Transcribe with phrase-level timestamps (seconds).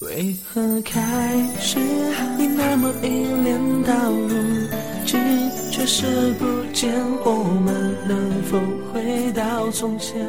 [0.00, 1.76] 为何开始
[2.36, 3.08] 你那么依
[3.42, 4.28] 恋到如
[5.04, 5.18] 今，
[5.72, 8.60] 却视不见我们能否
[8.92, 10.24] 回到从前？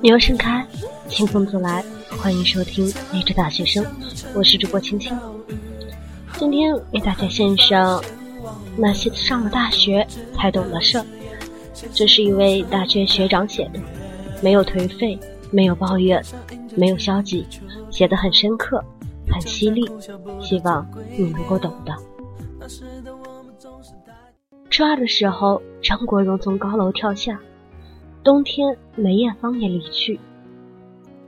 [0.00, 0.64] 鸟盛开，
[1.08, 3.84] 清风自来，欢迎收听励志大学生，
[4.32, 5.18] 我是主播青青。
[6.38, 8.00] 今天为大家献上
[8.76, 10.06] 那些上了大学
[10.36, 11.06] 才懂的事儿，
[11.92, 13.80] 这是一位大学学长写的，
[14.40, 15.18] 没有颓废，
[15.50, 16.22] 没有抱怨。
[16.76, 17.46] 没有消极，
[17.90, 18.84] 写得很深刻，
[19.30, 19.88] 很犀利，
[20.42, 20.86] 希望
[21.16, 21.96] 你能够懂的。
[24.68, 27.40] 初二的时候，张国荣从高楼跳下，
[28.22, 30.20] 冬天梅艳芳也离去。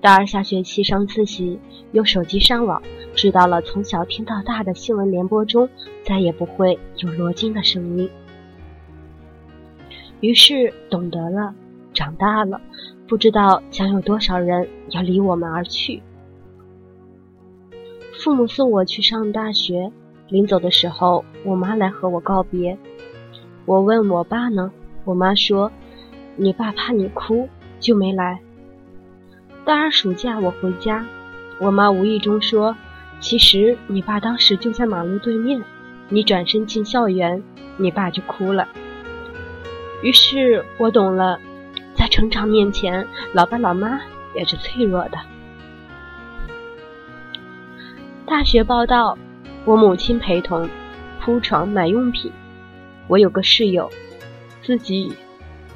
[0.02, 1.58] 大二下学期上自习，
[1.92, 2.82] 用手机上网，
[3.14, 5.66] 知道了从小听到大的新闻联播中
[6.05, 8.10] 再也不会有罗京的声音，
[10.20, 11.55] 于是懂得了，
[11.92, 12.60] 长大了。
[13.06, 16.02] 不知道将有多少人要离我们而去。
[18.22, 19.91] 父母送我去上大学，
[20.28, 22.77] 临走的时候，我妈来和我告别。
[23.64, 24.70] 我问我爸呢，
[25.05, 25.72] 我妈说
[26.36, 27.48] ：“你爸怕你哭，
[27.80, 28.41] 就没来。”
[29.64, 31.06] 大二暑假我回家，
[31.61, 32.77] 我妈无意中说
[33.20, 35.62] ：“其实你爸当时就在马路对面，
[36.11, 37.42] 你转身进校园，
[37.78, 38.69] 你爸就哭了。”
[40.02, 41.41] 于是我懂了。
[41.98, 44.00] 在成长面前，老爸老妈
[44.32, 45.18] 也是脆弱的。
[48.24, 49.18] 大学报道，
[49.64, 50.68] 我母亲陪同
[51.20, 52.30] 铺床买用品。
[53.08, 53.90] 我有个室友，
[54.62, 55.12] 自己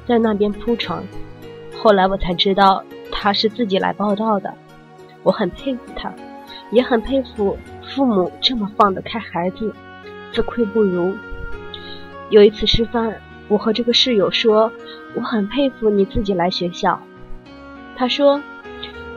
[0.05, 1.03] 在那边铺床。
[1.75, 4.53] 后来我才知道他是自己来报道的。
[5.23, 6.13] 我很佩服他，
[6.71, 7.59] 也很佩服
[7.93, 9.73] 父母这么放得开孩子，
[10.31, 11.13] 自愧不如。
[12.29, 13.13] 有一次吃饭。
[13.53, 14.71] 我和这个室友说，
[15.13, 16.99] 我很佩服你自己来学校。
[17.95, 18.41] 他说，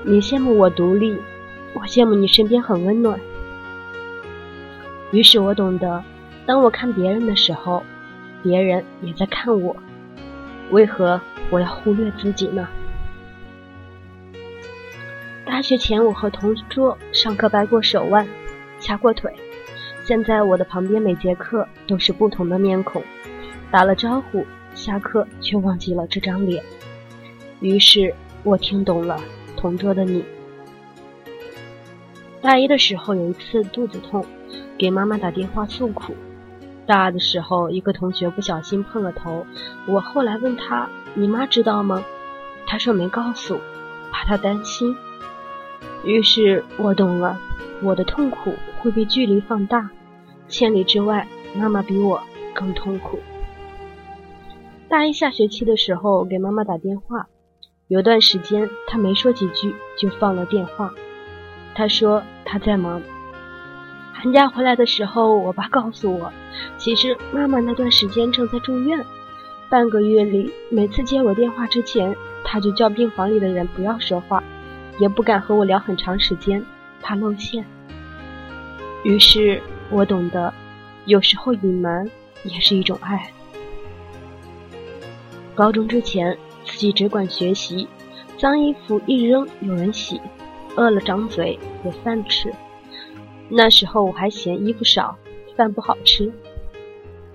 [0.04, 1.16] 你羡慕我独立，
[1.72, 3.18] 我羡慕你身边很温暖。
[5.10, 6.04] 于是我懂得，
[6.44, 7.82] 当我看别人的时候，
[8.42, 9.74] 别人也在看我。
[10.70, 12.68] 为何我要忽略自己呢？
[15.46, 18.28] 大学前，我和同桌上课掰过手腕，
[18.80, 19.32] 掐过腿。
[20.04, 23.02] 现在我的旁边每节课都是不同的面孔。
[23.70, 24.44] 打了招呼，
[24.74, 26.62] 下课却忘记了这张脸。
[27.60, 29.20] 于是我听懂了
[29.56, 30.24] 同桌的你。
[32.40, 34.24] 大一的时候有一次肚子痛，
[34.78, 36.14] 给妈妈打电话诉苦。
[36.86, 39.44] 大二的时候，一个同学不小心碰了头，
[39.86, 42.04] 我后来问他：“你妈知道吗？”
[42.68, 43.58] 他说没告诉，
[44.12, 44.94] 怕他担心。
[46.04, 47.40] 于是我懂了，
[47.82, 49.90] 我的痛苦会被距离放大，
[50.46, 51.26] 千里之外，
[51.56, 52.22] 妈妈比我
[52.54, 53.18] 更痛苦。
[54.88, 57.26] 大一下学期的时候，给妈妈打电话，
[57.88, 60.94] 有段时间她没说几句就放了电话。
[61.74, 63.02] 她说她在忙。
[64.12, 66.32] 寒假回来的时候，我爸告诉我，
[66.78, 69.04] 其实妈妈那段时间正在住院。
[69.68, 72.14] 半个月里，每次接我电话之前，
[72.44, 74.40] 他就叫病房里的人不要说话，
[75.00, 76.64] 也不敢和我聊很长时间，
[77.02, 77.64] 怕露馅。
[79.02, 79.60] 于是
[79.90, 80.54] 我懂得，
[81.06, 82.08] 有时候隐瞒
[82.44, 83.32] 也是一种爱。
[85.56, 86.36] 高中之前，
[86.66, 87.88] 自己只管学习，
[88.36, 90.20] 脏衣服一扔有人洗，
[90.76, 92.52] 饿了张嘴有饭吃。
[93.48, 95.16] 那时候我还嫌衣服少，
[95.56, 96.30] 饭不好吃。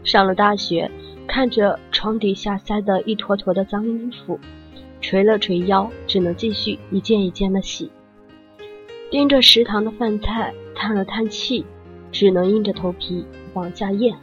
[0.03, 0.91] 上了大学，
[1.25, 4.39] 看着床底下塞的一坨坨的脏衣服，
[5.01, 7.89] 捶了捶腰，只能继续一件一件的洗。
[9.09, 11.65] 盯着食堂的饭菜，叹了叹气，
[12.11, 14.15] 只能硬着头皮往下咽。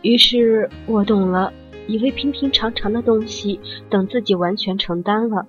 [0.00, 1.52] 于是我懂了。
[1.86, 5.46] 以为平平常常的东西，等自己完全承担了，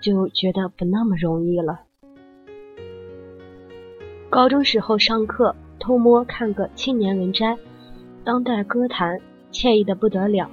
[0.00, 1.80] 就觉得不那么容易了。
[4.30, 7.56] 高中时候上课偷摸看个青年文摘，
[8.24, 9.20] 当代歌坛，
[9.52, 10.50] 惬意的不得了。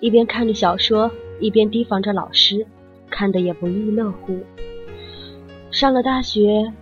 [0.00, 2.66] 一边看着小说，一边提防着老师，
[3.08, 4.38] 看得也不亦乐乎。
[5.70, 6.72] 上了大学，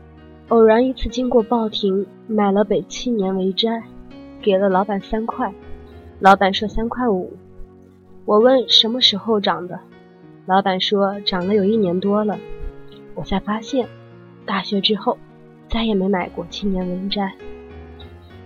[0.48, 3.82] 偶然一次经过报亭，买了本青年文摘，
[4.40, 5.52] 给了老板三块，
[6.20, 7.32] 老板说三块五。
[8.26, 9.78] 我问什么时候涨的，
[10.46, 12.38] 老板说涨了有一年多了。
[13.14, 13.86] 我才发现，
[14.46, 15.18] 大学之后
[15.68, 17.34] 再也没买过青年文摘。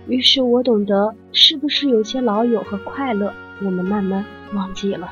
[0.05, 3.33] 于是我懂得，是不是有些老友和快乐，
[3.63, 5.09] 我们慢慢忘记了。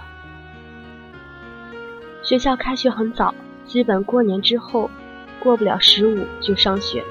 [2.22, 3.34] 学校开学很早，
[3.66, 4.92] 基本过年之后，
[5.40, 7.02] 过不了十五就上学。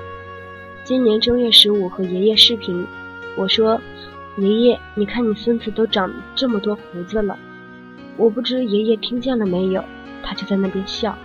[0.84, 2.86] 今年正月十五和爷爷视频，
[3.38, 3.80] 我说。
[4.36, 7.38] 爷爷，你看你孙子都长这么多胡子了，
[8.16, 9.82] 我不知爷爷听见了没有，
[10.22, 11.16] 他就在那边笑，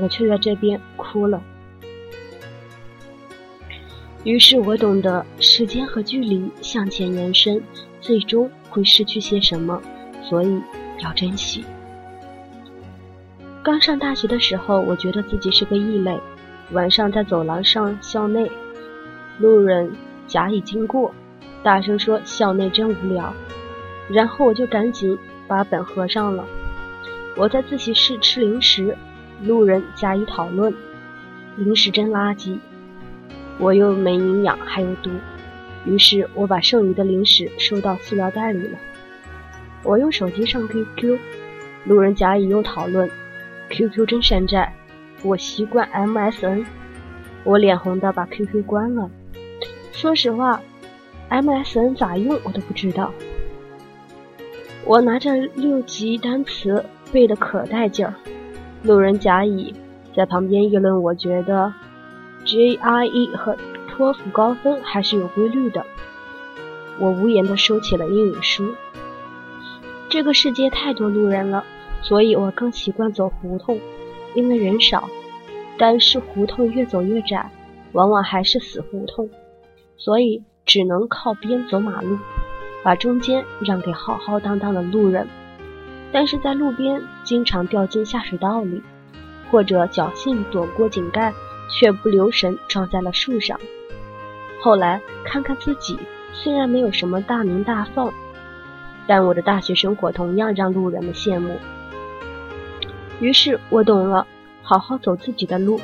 [0.00, 1.42] 我却在这边哭了。
[4.24, 7.62] 于是我懂得，时间和距离向前延伸，
[8.00, 9.80] 最终会失去些什么，
[10.22, 10.60] 所以
[11.00, 11.64] 要珍惜。
[13.62, 16.18] 刚上大学的时候，我觉得自己是个异类。
[16.72, 18.50] 晚上在走廊上校内，
[19.38, 19.92] 路人
[20.26, 21.14] 甲乙经过，
[21.66, 23.34] 大声说校内真无聊，
[24.08, 25.18] 然后我就赶紧
[25.48, 26.46] 把本合上了。
[27.34, 28.96] 我在自习室吃零食，
[29.42, 30.72] 路人甲乙讨论，
[31.56, 32.56] 零食真垃圾。
[33.58, 35.10] 我又没营养，还有毒，
[35.84, 38.78] 于是我把剩余的零食收到塑料袋里了。
[39.82, 41.18] 我用手机上 QQ，
[41.84, 43.10] 路人甲乙又讨论
[43.70, 44.72] ，QQ 真山寨，
[45.24, 46.64] 我习惯 MSN。
[47.42, 49.10] 我脸红的把 QQ 关了。
[49.90, 50.60] 说实话
[51.30, 53.12] ，MSN 咋用我都不知道。
[54.84, 58.14] 我拿着六级单词背的可带劲儿，
[58.82, 59.74] 路人甲乙
[60.14, 61.72] 在旁边议论，我觉得。
[62.44, 63.56] GRE 和
[63.88, 65.84] 托福高分还是有规律的。
[67.00, 68.72] 我无言地收起了英语书。
[70.08, 71.64] 这个世界太多路人了，
[72.02, 73.80] 所以我更习惯走胡同，
[74.36, 75.08] 因为人少。
[75.76, 77.50] 但是胡同越走越窄，
[77.90, 79.28] 往往还是死胡同，
[79.96, 82.18] 所以只能靠边走马路，
[82.82, 85.26] 把中间让给浩浩荡荡的路人。
[86.12, 88.82] 但是在路边经常掉进下水道里，
[89.50, 91.32] 或者侥幸躲过井盖。
[91.68, 93.58] 却不留神撞在了树上。
[94.60, 95.98] 后来看看自己，
[96.32, 98.14] 虽然没有什么大名大放，
[99.04, 101.58] 但我的大学生活同样让路人们羡慕。
[103.18, 104.24] 于是我懂了，
[104.62, 105.80] 好好走自己的路，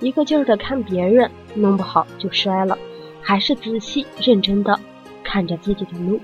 [0.00, 2.76] 一个劲儿的看别人，弄不好就摔了，
[3.30, 4.76] 还是仔细认真的
[5.22, 6.18] 看着自己的路。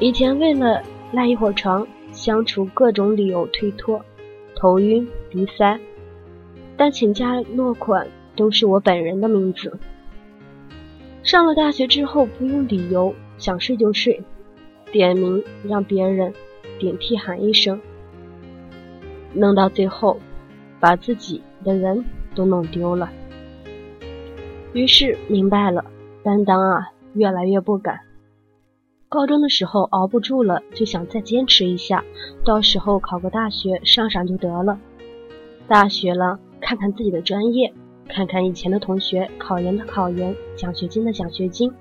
[0.00, 0.82] 以前为了
[1.12, 4.04] 赖一会儿床，相处各种理由推脱，
[4.56, 5.78] 头晕鼻塞。
[6.76, 9.78] 但请假落款都是我本人的名字。
[11.22, 14.20] 上了大学之后，不用理由，想睡就睡，
[14.90, 16.34] 点名让别人
[16.80, 17.80] 顶替喊一声，
[19.32, 20.18] 弄到最后，
[20.80, 22.04] 把自己的人
[22.34, 23.08] 都弄丢了。
[24.76, 25.82] 于是明白了，
[26.22, 27.98] 担当啊，越来越不敢。
[29.08, 32.04] 高中的时候熬不住了，就想再坚持一下，
[32.44, 34.78] 到时候考个大学上上就得了。
[35.66, 36.38] 大学了。
[36.60, 37.72] 看看自己的专业，
[38.08, 41.72] 看看以前的同学考研的考研，奖学金的奖学金，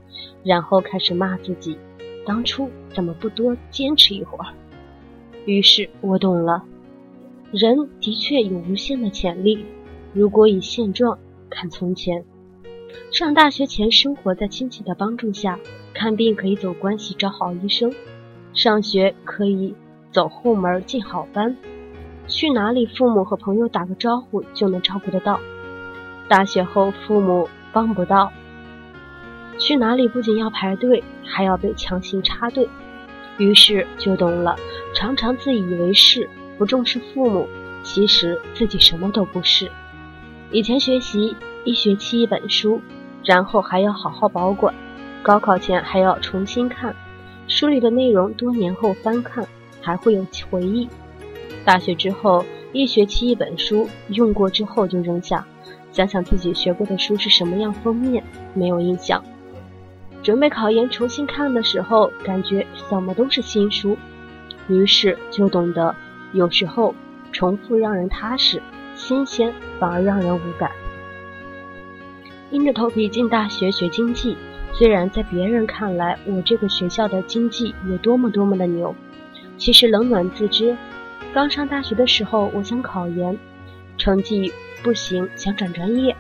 [0.44, 1.78] 然后开始骂自己，
[2.26, 4.54] 当初怎么不多坚持一会儿？
[5.46, 6.64] 于是我懂了，
[7.52, 9.66] 人的确有无限的潜力，
[10.14, 11.20] 如果以现状
[11.50, 12.24] 看从前。
[13.12, 15.60] 上大学前生活在亲戚的帮助下，
[15.94, 17.94] 看病可以走关系找好医生，
[18.54, 19.74] 上学可以
[20.12, 21.56] 走后门进好班。
[22.28, 25.40] 去哪里，父母和朋友打个招呼就能照顾得到。
[26.28, 28.32] 大学后，父母帮不到，
[29.60, 32.68] 去哪里不仅要排队，还要被强行插队。
[33.38, 34.56] 于是就懂了，
[34.94, 36.28] 常常自以为是，
[36.58, 37.48] 不重视父母，
[37.84, 39.70] 其实自己什么都不是。
[40.52, 42.82] 以前学习一学期一本书，
[43.24, 44.74] 然后还要好好保管，
[45.22, 46.96] 高考前还要重新看
[47.48, 49.46] 书里的内容，多年后翻看
[49.82, 50.88] 还会有回忆。
[51.66, 55.46] 大学之后，一学期一本书，用过之后就扔下。
[55.92, 59.24] 想想自己学过的书是什么样封面，没有印象。
[60.22, 63.98] 准备考研重新看的时候，感觉什么都是新书，
[64.68, 65.96] 于是就懂得，
[66.34, 66.94] 有时候
[67.32, 68.62] 重复让人踏实，
[69.08, 70.72] 新鲜反而让人无感。
[72.50, 74.36] 硬着头皮进大学学经济，
[74.74, 78.96] 虽然在别人看来，我这个学校的经济有多么多么的牛，
[79.58, 80.76] 其实冷暖自知。
[81.36, 83.38] 刚上大学的时候，我想考研，
[83.96, 86.16] 成绩不行，想转专业。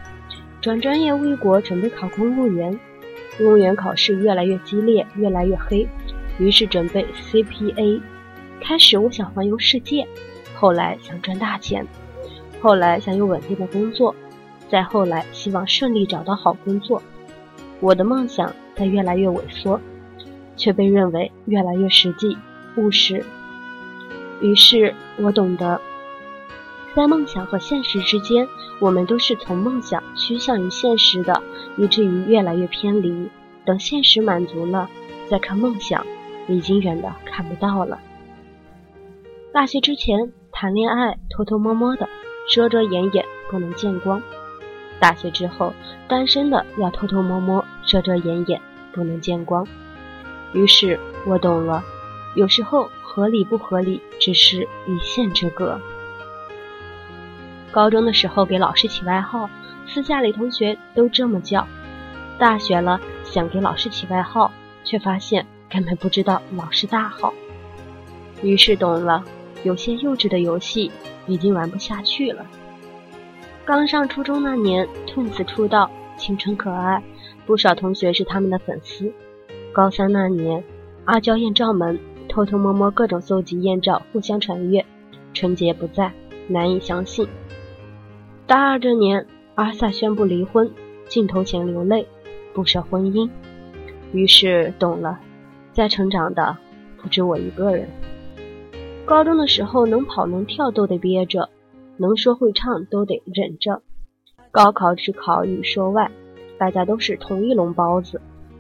[0.62, 2.80] 转专业为国，准备考公务员。
[3.39, 5.88] 公务员考试越来越激烈，越来越黑，
[6.38, 8.00] 于是准备 CPA。
[8.62, 10.08] 开始我想环游世界，
[10.54, 11.88] 后来想赚大钱，
[12.62, 14.16] 后来想有稳定的工作，
[14.70, 17.02] 再后来希望顺利找到好工作。
[17.80, 19.80] 我的梦想在越来越萎缩，
[20.56, 22.38] 却被认为越来越实际、
[22.78, 23.24] 务实。
[24.42, 25.80] 于是我懂得，
[26.96, 28.48] 在梦想和现实之间，
[28.80, 31.42] 我们都是从梦想趋向于现实的，
[31.78, 33.30] 以至于越来越偏离。
[33.66, 34.90] 等现实满足了，
[35.30, 36.06] 再看梦想，
[36.48, 38.00] 已经远的看不到了。
[39.52, 42.08] 大学之前谈恋爱，偷偷摸摸的，
[42.50, 44.20] 遮遮掩掩，不能见光；
[45.00, 45.74] 大学之后，
[46.08, 48.62] 单身的要偷偷摸摸，遮遮掩掩，
[48.92, 49.68] 不能见光。
[50.54, 51.84] 于是我懂了，
[52.36, 52.90] 有时候。
[53.16, 55.80] 合理不合理，只是一线之隔。
[57.72, 59.50] 高中的时候给老师起外号，
[59.88, 61.66] 私下里同学都这么叫，
[62.38, 64.52] 大学了，想给老师起外号，
[64.84, 67.34] 却发现根本不知道老师大号。
[68.42, 69.24] 于是懂了，
[69.66, 70.92] 有些幼稚的游戏
[71.26, 72.46] 已经玩不下去了。
[73.66, 77.02] 刚上初中那年，Twins 出道，青春可爱，
[77.48, 79.12] 不少同学是他们的粉丝。
[79.74, 80.64] 高三那年，
[81.06, 84.86] 阿娇艳照门，偷偷摸摸各种搜集艳照，互相传阅。
[85.34, 86.14] 春节不在，
[86.48, 87.28] 难以相信。
[88.46, 90.72] 大二这年，阿萨宣布离婚，
[91.10, 92.08] 镜头前流泪，
[92.54, 93.28] 不舍婚姻。
[94.14, 95.20] 于是懂了，
[95.74, 96.56] 在成长的
[97.02, 97.90] 不止我一个人。
[99.06, 101.48] 高中的时候，能跑能跳都得憋着。
[101.98, 103.82] 能说会唱都得忍着，
[104.52, 106.12] 高考只考语数外，
[106.58, 108.20] 大家都是同一笼包子，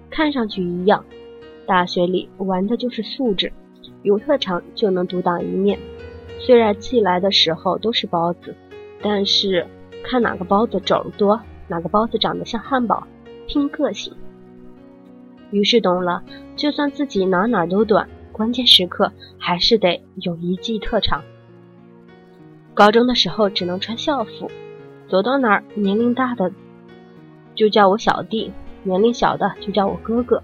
[0.09, 1.03] 看上去一样。
[1.65, 3.51] 大学里玩的就是素质，
[4.03, 5.77] 有特长就能独当一面。
[6.39, 8.55] 虽然寄来的时候都是包子，
[9.01, 9.67] 但是
[10.01, 13.05] 看哪个包子肘多，哪个包子长得像汉堡，
[13.47, 14.13] 拼个性。
[15.51, 16.23] 于是懂了，
[16.55, 21.23] 就算自己哪哪都短，关键时刻还是得有一技特长。
[22.73, 24.51] 高中的时候只能穿校服，
[25.07, 26.51] 走到哪儿年龄大的
[27.55, 28.51] 就叫我小弟，
[28.83, 30.43] 年龄小的就叫我哥哥。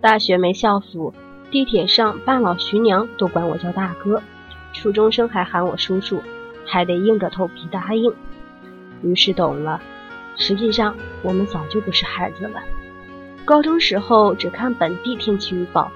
[0.00, 1.14] 大学没校服，
[1.52, 4.20] 地铁上半老徐娘都管我叫大哥，
[4.72, 6.20] 初中生还喊我叔叔，
[6.66, 8.12] 还得硬着头皮答应。
[9.04, 9.80] 于是懂了，
[10.36, 12.60] 实际上我们早就不是孩子了。
[13.44, 15.92] 高中时候只看本地天气预报，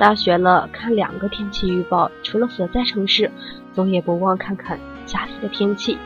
[0.00, 3.30] 大学了看两个天气预报，除了所在城市，
[3.74, 4.80] 总也不忘看看。
[5.04, 5.98] 家里的天气，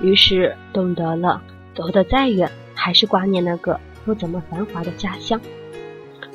[0.00, 1.40] 于是懂得了，
[1.72, 5.40] 走得再远，还是挂念那个不怎么繁华的家乡。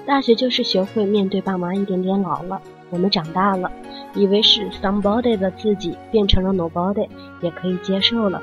[0.06, 3.70] 大学就是学会面对爸妈一点点老了，我们长大了，
[4.16, 7.10] 以为是 somebody 的自己变成了 nobody，
[7.42, 8.42] 也可以接受了。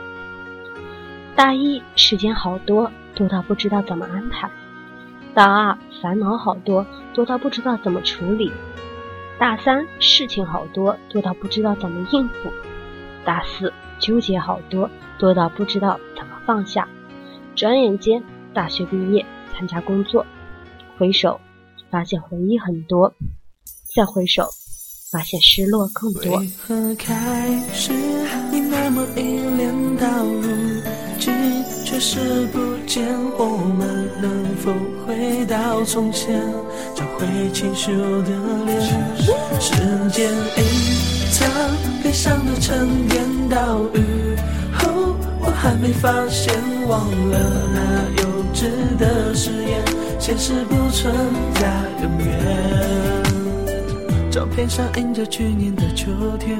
[1.35, 4.50] 大一时间好多，多到不知道怎么安排；
[5.35, 8.50] 大二烦恼好多，多到不知道怎么处理；
[9.38, 12.50] 大三事情好多，多到不知道怎么应付。
[13.25, 16.88] 大四纠结好多，多到不知道怎么放下。
[17.54, 18.23] 转眼间
[18.54, 19.25] 大学毕业，
[19.56, 20.25] 参加工作，
[20.97, 21.40] 回首
[21.90, 23.12] 发现回忆很多，
[23.94, 24.49] 再回首
[25.12, 26.38] 发现失落更多。
[26.38, 27.92] 为何开始
[28.50, 30.58] 你那么依恋到如
[31.99, 33.05] 今，却视不见
[33.37, 34.73] 我们能否
[35.05, 36.40] 回到从前，
[36.95, 38.31] 找回清秀的
[38.64, 38.81] 脸？
[39.61, 39.73] 时
[40.11, 40.64] 间隐
[41.33, 41.49] 藏。
[42.02, 44.37] 悲伤的沉淀到雨
[44.73, 46.55] 后，我还没发现，
[46.88, 47.00] 忘
[47.31, 47.38] 了
[47.75, 47.78] 那
[48.23, 49.83] 幼稚的誓言，
[50.19, 51.12] 现实不存
[51.55, 51.69] 在
[52.02, 52.28] 永远。
[54.31, 56.07] 照片上印着去年的秋
[56.38, 56.57] 天，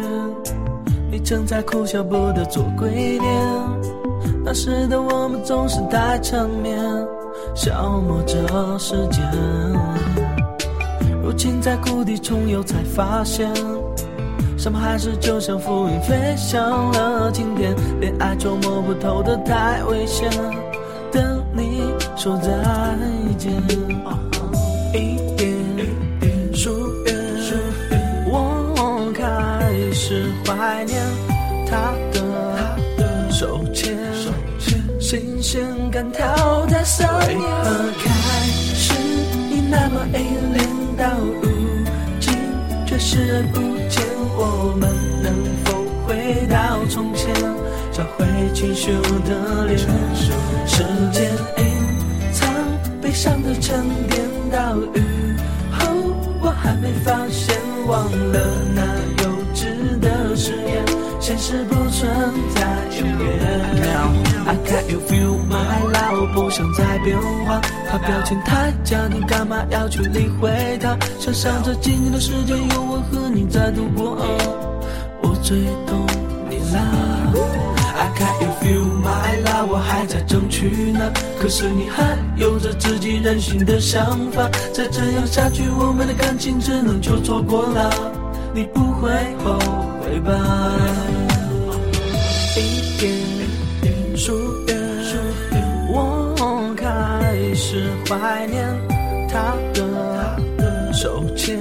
[1.11, 3.78] 你正在哭笑不得做鬼脸。
[4.45, 6.79] 那时的我们总是太缠绵，
[7.55, 9.23] 消磨着时间。
[11.23, 13.53] 如今在谷底重游，才发现。
[14.57, 20.29] 什么还是就像浮云飞向了晴天，恋爱捉摸不透的太危险，
[21.13, 21.83] 等你
[22.17, 22.51] 说再
[23.37, 23.53] 见。
[24.95, 25.55] 一点
[26.55, 26.71] 疏
[27.05, 27.15] 远，
[28.27, 31.01] 我开始怀念
[31.71, 31.93] 他
[35.99, 37.41] 感跳在嗓音。
[37.41, 38.09] 为何开
[38.73, 38.95] 始
[39.51, 40.15] 你那么依
[40.55, 40.65] 恋
[40.97, 41.51] 到如
[42.21, 42.39] 今，
[42.87, 44.07] 却视而不见？
[44.37, 44.89] 我们
[45.21, 47.35] 能否回到从前，
[47.91, 48.25] 找回
[48.55, 48.93] 清秀
[49.27, 49.77] 的脸？
[50.69, 52.49] 时间隐藏
[53.03, 55.03] 悲伤的沉淀到雨
[55.73, 57.57] 后，我还没发现，
[57.89, 58.39] 忘了
[58.73, 58.85] 那
[59.25, 60.85] 幼稚的誓言，
[61.29, 62.11] 现实不存
[62.55, 62.63] 在
[62.99, 63.29] 永远。
[64.47, 66.33] I can't you feel my love？
[66.33, 70.97] 不想再变化，他表情太假，你干嘛要去理会他？
[71.21, 74.17] 想象着今天的时间有我和你在度过。
[75.21, 76.07] 我最懂
[76.49, 76.81] 你了
[77.99, 79.67] ，I can't you feel my love？
[79.67, 84.49] 我还在争取呢，可是你还有着自己任性的想法。
[84.73, 87.93] 再这样下去，我们的感情只能就错过了，
[88.55, 89.11] 你不会
[89.45, 89.59] 后
[90.01, 90.33] 悔吧？
[98.09, 98.67] 怀念
[99.29, 101.59] 他的手牵。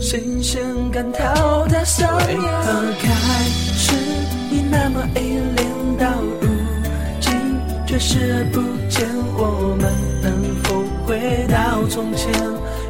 [0.00, 0.60] 新鲜
[0.90, 2.36] 感跳在嗓音。
[2.36, 3.08] 为何开
[3.76, 3.94] 始
[4.50, 5.66] 你那么依恋
[5.98, 6.10] 到
[6.40, 6.48] 如
[7.20, 7.32] 今，
[7.86, 9.06] 却视而不见？
[9.38, 10.32] 我们能
[10.64, 12.32] 否回到从前，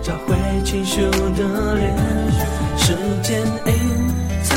[0.02, 0.34] 找回
[0.64, 1.94] 清秀的脸？
[2.76, 3.72] 时间隐
[4.42, 4.56] 藏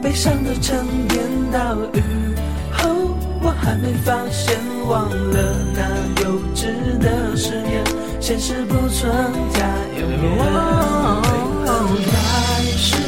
[0.00, 1.22] 悲伤的沉淀
[1.52, 2.02] 到雨，
[3.46, 5.78] 我还没发现，忘了那
[6.20, 7.84] 幼稚的誓言，
[8.20, 9.08] 现实不存
[9.52, 9.60] 在
[10.00, 10.18] 永远。
[12.10, 12.98] 还是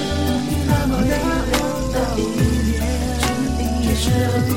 [0.64, 1.58] 那么美好
[1.92, 2.22] 的一
[2.70, 2.78] 年，
[3.82, 4.06] 只是
[4.46, 4.54] 不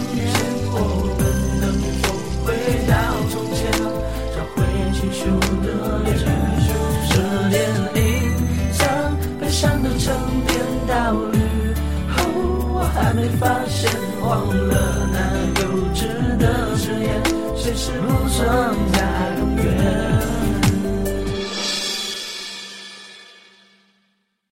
[17.74, 18.91] 是不是